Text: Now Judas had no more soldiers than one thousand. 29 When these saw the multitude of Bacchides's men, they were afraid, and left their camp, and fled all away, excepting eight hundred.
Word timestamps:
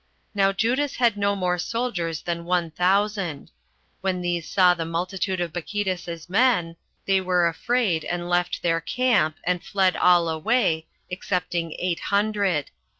Now 0.33 0.51
Judas 0.51 0.95
had 0.95 1.15
no 1.15 1.35
more 1.35 1.59
soldiers 1.59 2.23
than 2.23 2.43
one 2.43 2.71
thousand. 2.71 3.51
29 3.99 3.99
When 4.01 4.21
these 4.23 4.49
saw 4.49 4.73
the 4.73 4.83
multitude 4.83 5.39
of 5.39 5.53
Bacchides's 5.53 6.27
men, 6.27 6.75
they 7.05 7.21
were 7.21 7.47
afraid, 7.47 8.03
and 8.05 8.27
left 8.27 8.63
their 8.63 8.81
camp, 8.81 9.37
and 9.43 9.63
fled 9.63 9.95
all 9.95 10.27
away, 10.27 10.87
excepting 11.11 11.75
eight 11.77 11.99
hundred. 11.99 12.71